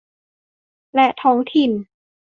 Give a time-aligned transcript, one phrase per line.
[0.93, 1.71] และท้องถิ่น